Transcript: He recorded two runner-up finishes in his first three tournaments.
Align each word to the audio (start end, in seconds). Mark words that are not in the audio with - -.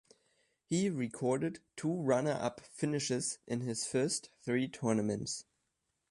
He 0.67 0.89
recorded 0.89 1.59
two 1.75 1.93
runner-up 2.01 2.61
finishes 2.61 3.37
in 3.45 3.59
his 3.61 3.85
first 3.85 4.31
three 4.43 4.67
tournaments. 4.67 5.45